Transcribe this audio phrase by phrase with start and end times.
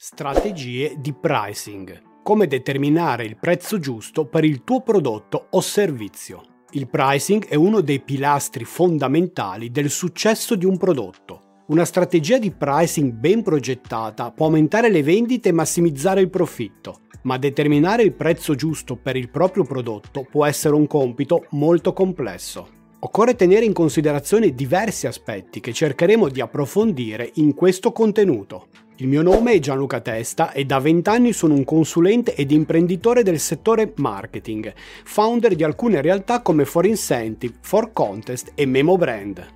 [0.00, 2.22] Strategie di pricing.
[2.22, 6.40] Come determinare il prezzo giusto per il tuo prodotto o servizio.
[6.70, 11.64] Il pricing è uno dei pilastri fondamentali del successo di un prodotto.
[11.66, 17.36] Una strategia di pricing ben progettata può aumentare le vendite e massimizzare il profitto, ma
[17.36, 22.68] determinare il prezzo giusto per il proprio prodotto può essere un compito molto complesso.
[23.00, 28.68] Occorre tenere in considerazione diversi aspetti che cercheremo di approfondire in questo contenuto.
[29.00, 33.22] Il mio nome è Gianluca Testa e da 20 anni sono un consulente ed imprenditore
[33.22, 39.46] del settore marketing, founder di alcune realtà come For Incentive, For Contest e Memo Brand.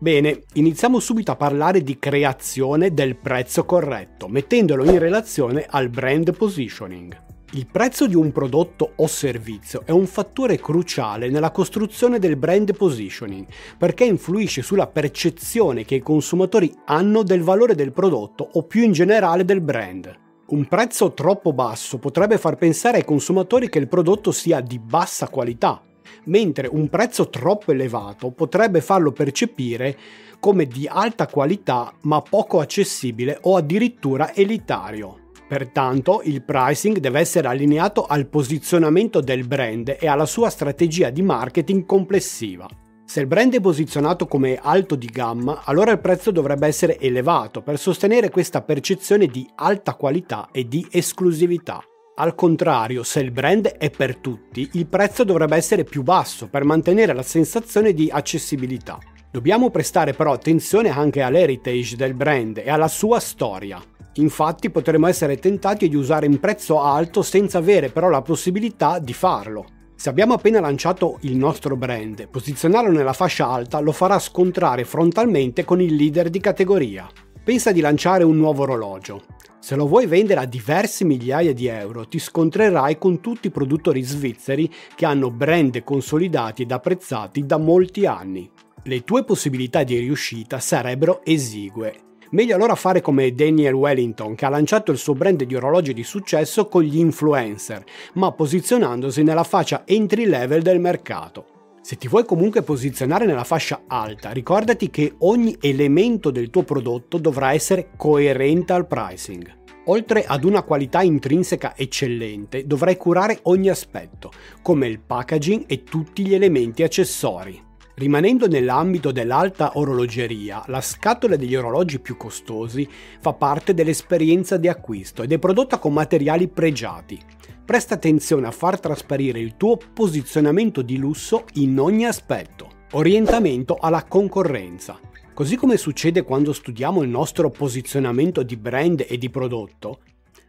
[0.00, 6.34] Bene, iniziamo subito a parlare di creazione del prezzo corretto, mettendolo in relazione al brand
[6.34, 7.28] positioning.
[7.54, 12.76] Il prezzo di un prodotto o servizio è un fattore cruciale nella costruzione del brand
[12.76, 13.44] positioning
[13.76, 18.92] perché influisce sulla percezione che i consumatori hanno del valore del prodotto o più in
[18.92, 20.16] generale del brand.
[20.50, 25.26] Un prezzo troppo basso potrebbe far pensare ai consumatori che il prodotto sia di bassa
[25.26, 25.82] qualità,
[26.26, 29.98] mentre un prezzo troppo elevato potrebbe farlo percepire
[30.38, 35.19] come di alta qualità ma poco accessibile o addirittura elitario.
[35.50, 41.22] Pertanto il pricing deve essere allineato al posizionamento del brand e alla sua strategia di
[41.22, 42.68] marketing complessiva.
[43.04, 47.62] Se il brand è posizionato come alto di gamma, allora il prezzo dovrebbe essere elevato
[47.62, 51.82] per sostenere questa percezione di alta qualità e di esclusività.
[52.14, 56.62] Al contrario, se il brand è per tutti, il prezzo dovrebbe essere più basso per
[56.62, 59.00] mantenere la sensazione di accessibilità.
[59.32, 63.82] Dobbiamo prestare però attenzione anche all'heritage del brand e alla sua storia.
[64.14, 69.12] Infatti potremmo essere tentati di usare un prezzo alto senza avere però la possibilità di
[69.12, 69.66] farlo.
[69.94, 75.64] Se abbiamo appena lanciato il nostro brand, posizionarlo nella fascia alta lo farà scontrare frontalmente
[75.64, 77.06] con il leader di categoria.
[77.44, 79.22] Pensa di lanciare un nuovo orologio.
[79.60, 84.00] Se lo vuoi vendere a diverse migliaia di euro, ti scontrerai con tutti i produttori
[84.00, 88.50] svizzeri che hanno brand consolidati ed apprezzati da molti anni.
[88.84, 94.50] Le tue possibilità di riuscita sarebbero esigue Meglio allora fare come Daniel Wellington che ha
[94.50, 99.82] lanciato il suo brand di orologi di successo con gli influencer, ma posizionandosi nella fascia
[99.84, 101.46] entry level del mercato.
[101.82, 107.18] Se ti vuoi comunque posizionare nella fascia alta, ricordati che ogni elemento del tuo prodotto
[107.18, 109.58] dovrà essere coerente al pricing.
[109.86, 114.30] Oltre ad una qualità intrinseca eccellente, dovrai curare ogni aspetto,
[114.62, 117.69] come il packaging e tutti gli elementi accessori.
[118.00, 122.88] Rimanendo nell'ambito dell'alta orologeria, la scatola degli orologi più costosi
[123.20, 127.20] fa parte dell'esperienza di acquisto ed è prodotta con materiali pregiati.
[127.62, 132.70] Presta attenzione a far trasparire il tuo posizionamento di lusso in ogni aspetto.
[132.92, 134.98] Orientamento alla concorrenza.
[135.34, 140.00] Così come succede quando studiamo il nostro posizionamento di brand e di prodotto,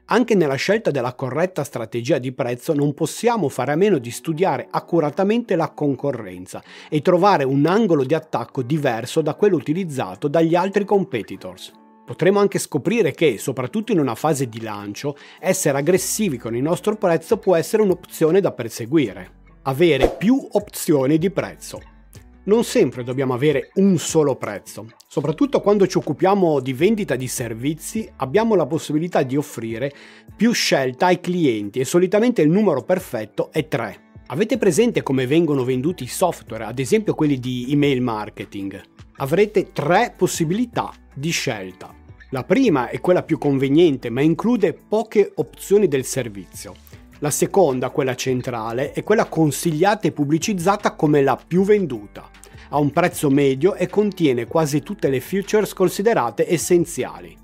[0.06, 4.68] anche nella scelta della corretta strategia di prezzo non possiamo fare a meno di studiare
[4.70, 10.84] accuratamente la concorrenza e trovare un angolo di attacco diverso da quello utilizzato dagli altri
[10.84, 11.72] competitors.
[12.06, 16.98] Potremo anche scoprire che, soprattutto in una fase di lancio, essere aggressivi con il nostro
[16.98, 19.40] prezzo può essere un'opzione da perseguire.
[19.64, 21.80] Avere più opzioni di prezzo.
[22.44, 24.88] Non sempre dobbiamo avere un solo prezzo.
[25.08, 29.92] Soprattutto quando ci occupiamo di vendita di servizi abbiamo la possibilità di offrire
[30.36, 34.10] più scelta ai clienti e solitamente il numero perfetto è 3.
[34.28, 38.82] Avete presente come vengono venduti i software, ad esempio quelli di email marketing?
[39.18, 41.94] Avrete tre possibilità di scelta.
[42.32, 46.74] La prima è quella più conveniente ma include poche opzioni del servizio.
[47.24, 52.28] La seconda, quella centrale, è quella consigliata e pubblicizzata come la più venduta.
[52.70, 57.38] Ha un prezzo medio e contiene quasi tutte le features considerate essenziali.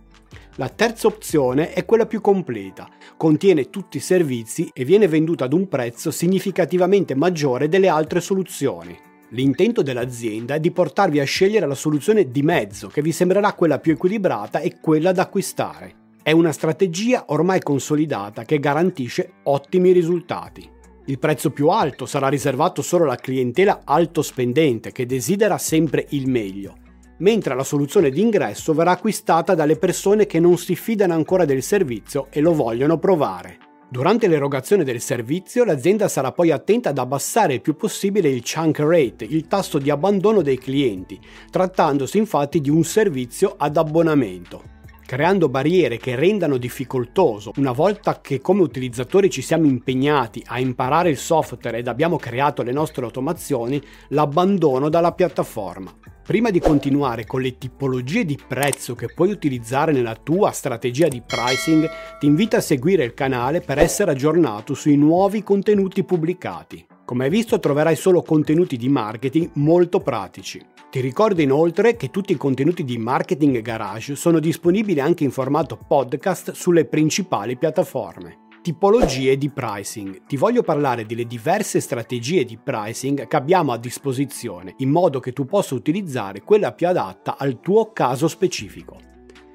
[0.55, 5.53] La terza opzione è quella più completa, contiene tutti i servizi e viene venduta ad
[5.53, 8.97] un prezzo significativamente maggiore delle altre soluzioni.
[9.29, 13.77] L'intento dell'azienda è di portarvi a scegliere la soluzione di mezzo che vi sembrerà quella
[13.77, 16.06] più equilibrata e quella da acquistare.
[16.27, 20.69] È una strategia ormai consolidata che garantisce ottimi risultati.
[21.06, 26.27] Il prezzo più alto sarà riservato solo alla clientela alto spendente che desidera sempre il
[26.27, 26.75] meglio,
[27.19, 32.27] mentre la soluzione d'ingresso verrà acquistata dalle persone che non si fidano ancora del servizio
[32.29, 33.59] e lo vogliono provare.
[33.89, 38.79] Durante l'erogazione del servizio l'azienda sarà poi attenta ad abbassare il più possibile il chunk
[38.79, 41.18] rate, il tasso di abbandono dei clienti,
[41.50, 44.75] trattandosi infatti di un servizio ad abbonamento.
[45.07, 51.09] Creando barriere che rendano difficoltoso, una volta che come utilizzatori ci siamo impegnati a imparare
[51.09, 55.95] il software ed abbiamo creato le nostre automazioni, l'abbandono dalla piattaforma.
[56.21, 61.24] Prima di continuare con le tipologie di prezzo che puoi utilizzare nella tua strategia di
[61.25, 61.89] pricing,
[62.19, 66.86] ti invito a seguire il canale per essere aggiornato sui nuovi contenuti pubblicati.
[67.07, 70.62] Come hai visto troverai solo contenuti di marketing molto pratici.
[70.92, 75.80] Ti ricordo inoltre che tutti i contenuti di Marketing Garage sono disponibili anche in formato
[75.88, 80.25] podcast sulle principali piattaforme tipologie di pricing.
[80.27, 85.31] Ti voglio parlare delle diverse strategie di pricing che abbiamo a disposizione in modo che
[85.31, 88.98] tu possa utilizzare quella più adatta al tuo caso specifico.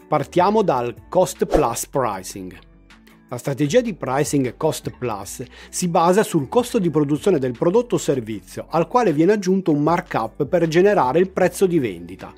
[0.08, 2.71] Partiamo dal cost plus pricing.
[3.32, 7.98] La strategia di pricing cost plus si basa sul costo di produzione del prodotto o
[7.98, 12.30] servizio, al quale viene aggiunto un markup per generare il prezzo di vendita.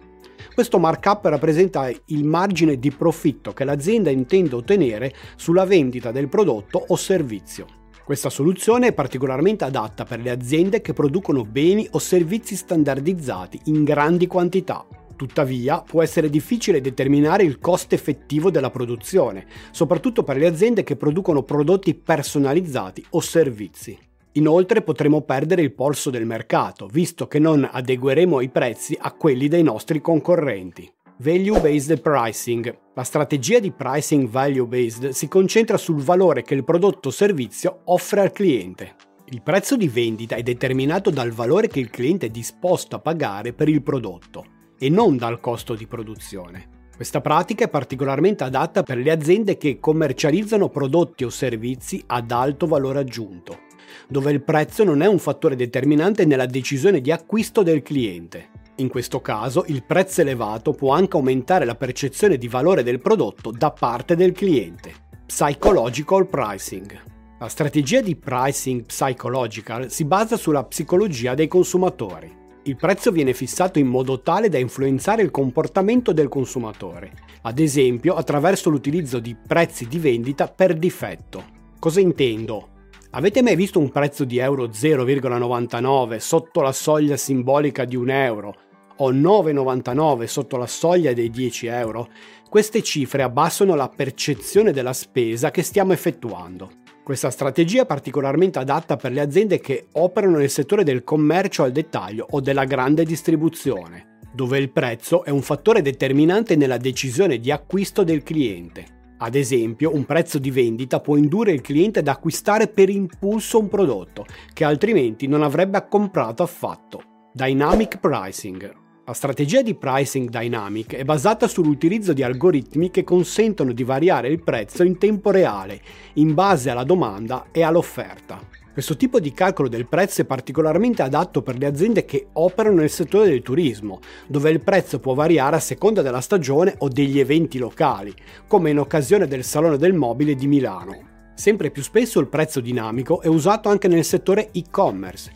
[0.54, 6.84] Questo markup rappresenta il margine di profitto che l'azienda intende ottenere sulla vendita del prodotto
[6.86, 7.66] o servizio.
[8.04, 13.82] Questa soluzione è particolarmente adatta per le aziende che producono beni o servizi standardizzati in
[13.82, 14.86] grandi quantità.
[15.16, 20.96] Tuttavia, può essere difficile determinare il costo effettivo della produzione, soprattutto per le aziende che
[20.96, 23.96] producono prodotti personalizzati o servizi.
[24.32, 29.46] Inoltre potremo perdere il polso del mercato, visto che non adegueremo i prezzi a quelli
[29.46, 30.92] dei nostri concorrenti.
[31.18, 32.76] Value Based Pricing.
[32.94, 37.82] La strategia di pricing value based si concentra sul valore che il prodotto o servizio
[37.84, 38.96] offre al cliente.
[39.26, 43.52] Il prezzo di vendita è determinato dal valore che il cliente è disposto a pagare
[43.52, 46.72] per il prodotto e non dal costo di produzione.
[46.94, 52.66] Questa pratica è particolarmente adatta per le aziende che commercializzano prodotti o servizi ad alto
[52.66, 53.72] valore aggiunto
[54.08, 58.50] dove il prezzo non è un fattore determinante nella decisione di acquisto del cliente.
[58.76, 63.50] In questo caso il prezzo elevato può anche aumentare la percezione di valore del prodotto
[63.50, 64.92] da parte del cliente.
[65.26, 67.02] Psychological Pricing.
[67.38, 72.43] La strategia di pricing psychological si basa sulla psicologia dei consumatori.
[72.66, 77.12] Il prezzo viene fissato in modo tale da influenzare il comportamento del consumatore,
[77.42, 81.44] ad esempio attraverso l'utilizzo di prezzi di vendita per difetto.
[81.78, 82.68] Cosa intendo?
[83.10, 88.54] Avete mai visto un prezzo di euro 0,99 sotto la soglia simbolica di un euro
[88.96, 92.08] o 9,99 sotto la soglia dei 10 euro?
[92.48, 96.70] Queste cifre abbassano la percezione della spesa che stiamo effettuando.
[97.04, 101.70] Questa strategia è particolarmente adatta per le aziende che operano nel settore del commercio al
[101.70, 107.50] dettaglio o della grande distribuzione, dove il prezzo è un fattore determinante nella decisione di
[107.50, 108.86] acquisto del cliente.
[109.18, 113.68] Ad esempio, un prezzo di vendita può indurre il cliente ad acquistare per impulso un
[113.68, 114.24] prodotto
[114.54, 117.28] che altrimenti non avrebbe comprato affatto.
[117.34, 118.83] Dynamic Pricing.
[119.06, 124.42] La strategia di pricing dynamic è basata sull'utilizzo di algoritmi che consentono di variare il
[124.42, 125.78] prezzo in tempo reale,
[126.14, 128.40] in base alla domanda e all'offerta.
[128.72, 132.88] Questo tipo di calcolo del prezzo è particolarmente adatto per le aziende che operano nel
[132.88, 137.58] settore del turismo, dove il prezzo può variare a seconda della stagione o degli eventi
[137.58, 138.14] locali,
[138.46, 141.12] come in occasione del Salone del Mobile di Milano.
[141.34, 145.30] Sempre più spesso il prezzo dinamico è usato anche nel settore e-commerce,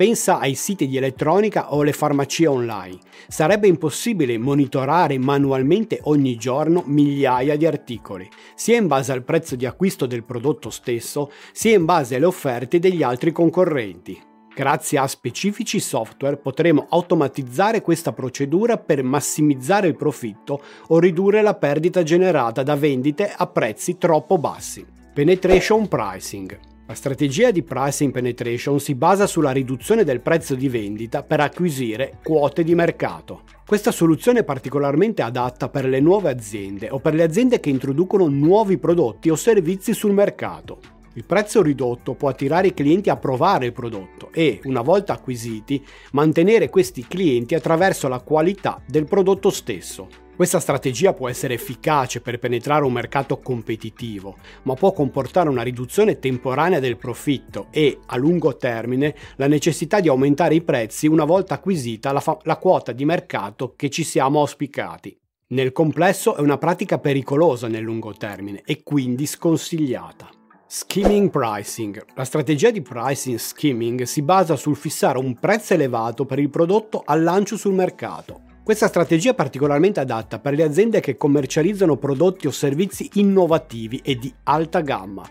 [0.00, 2.96] Pensa ai siti di elettronica o alle farmacie online.
[3.28, 9.66] Sarebbe impossibile monitorare manualmente ogni giorno migliaia di articoli, sia in base al prezzo di
[9.66, 14.18] acquisto del prodotto stesso, sia in base alle offerte degli altri concorrenti.
[14.54, 21.56] Grazie a specifici software potremo automatizzare questa procedura per massimizzare il profitto o ridurre la
[21.56, 24.82] perdita generata da vendite a prezzi troppo bassi.
[25.12, 31.22] Penetration Pricing la strategia di pricing penetration si basa sulla riduzione del prezzo di vendita
[31.22, 33.42] per acquisire quote di mercato.
[33.64, 38.26] Questa soluzione è particolarmente adatta per le nuove aziende o per le aziende che introducono
[38.26, 40.80] nuovi prodotti o servizi sul mercato.
[41.12, 45.80] Il prezzo ridotto può attirare i clienti a provare il prodotto e, una volta acquisiti,
[46.10, 50.08] mantenere questi clienti attraverso la qualità del prodotto stesso.
[50.40, 56.18] Questa strategia può essere efficace per penetrare un mercato competitivo, ma può comportare una riduzione
[56.18, 61.56] temporanea del profitto e, a lungo termine, la necessità di aumentare i prezzi una volta
[61.56, 65.14] acquisita la, fa- la quota di mercato che ci siamo auspicati.
[65.48, 70.30] Nel complesso è una pratica pericolosa nel lungo termine e quindi sconsigliata.
[70.66, 72.02] Skimming pricing.
[72.14, 77.02] La strategia di pricing skimming si basa sul fissare un prezzo elevato per il prodotto
[77.04, 82.46] al lancio sul mercato questa strategia è particolarmente adatta per le aziende che commercializzano prodotti
[82.46, 85.28] o servizi innovativi e di alta gamma,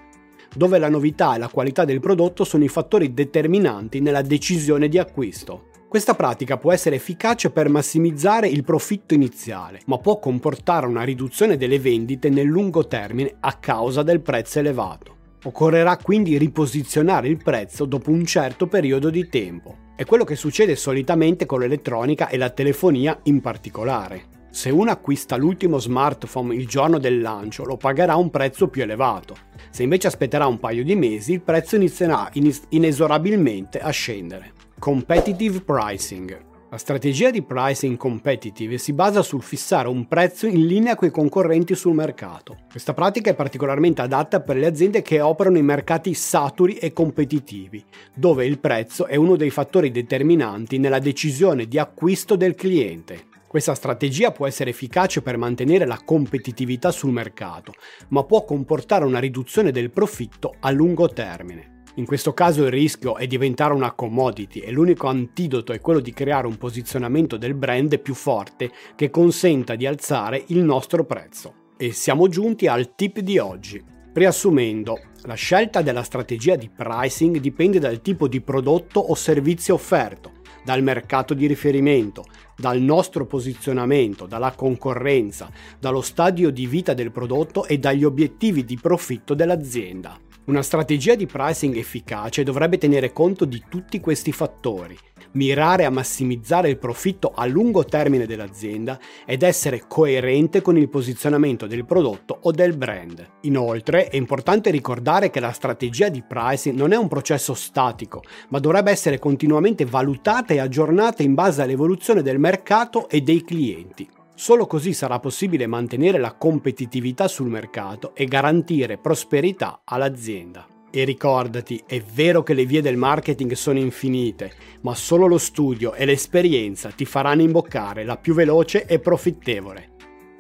[0.54, 4.98] dove la novità e la qualità del prodotto sono i fattori determinanti nella decisione di
[4.98, 5.70] acquisto.
[5.88, 11.56] Questa pratica può essere efficace per massimizzare il profitto iniziale, ma può comportare una riduzione
[11.56, 15.16] delle vendite nel lungo termine a causa del prezzo elevato.
[15.46, 19.88] Occorrerà quindi riposizionare il prezzo dopo un certo periodo di tempo.
[20.00, 24.28] È quello che succede solitamente con l'elettronica e la telefonia in particolare.
[24.50, 29.36] Se uno acquista l'ultimo smartphone il giorno del lancio, lo pagherà un prezzo più elevato.
[29.70, 32.32] Se invece aspetterà un paio di mesi, il prezzo inizierà
[32.70, 34.54] inesorabilmente a scendere.
[34.80, 36.48] Competitive pricing.
[36.72, 41.12] La strategia di pricing competitive si basa sul fissare un prezzo in linea con i
[41.12, 42.58] concorrenti sul mercato.
[42.70, 47.84] Questa pratica è particolarmente adatta per le aziende che operano in mercati saturi e competitivi,
[48.14, 53.26] dove il prezzo è uno dei fattori determinanti nella decisione di acquisto del cliente.
[53.48, 57.74] Questa strategia può essere efficace per mantenere la competitività sul mercato,
[58.10, 61.78] ma può comportare una riduzione del profitto a lungo termine.
[62.00, 66.14] In questo caso il rischio è diventare una commodity e l'unico antidoto è quello di
[66.14, 71.74] creare un posizionamento del brand più forte che consenta di alzare il nostro prezzo.
[71.76, 73.84] E siamo giunti al tip di oggi.
[74.14, 80.38] Riassumendo, la scelta della strategia di pricing dipende dal tipo di prodotto o servizio offerto
[80.64, 82.24] dal mercato di riferimento,
[82.56, 88.78] dal nostro posizionamento, dalla concorrenza, dallo stadio di vita del prodotto e dagli obiettivi di
[88.82, 90.18] profitto dell'azienda.
[90.46, 94.98] Una strategia di pricing efficace dovrebbe tenere conto di tutti questi fattori
[95.32, 101.68] mirare a massimizzare il profitto a lungo termine dell'azienda ed essere coerente con il posizionamento
[101.68, 103.28] del prodotto o del brand.
[103.42, 108.60] Inoltre è importante ricordare che la strategia di pricing non è un processo statico, ma
[108.60, 114.10] dovrebbe essere continuamente valutata e aggiornata in base all'evoluzione del mercato e dei clienti.
[114.40, 120.66] Solo così sarà possibile mantenere la competitività sul mercato e garantire prosperità all'azienda.
[120.90, 124.54] E ricordati, è vero che le vie del marketing sono infinite,
[124.84, 129.96] ma solo lo studio e l'esperienza ti faranno imboccare la più veloce e profittevole.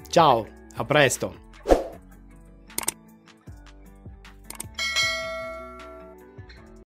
[0.07, 1.48] Ciao, a presto!